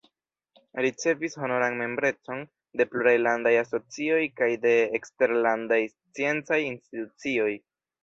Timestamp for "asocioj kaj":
3.61-4.51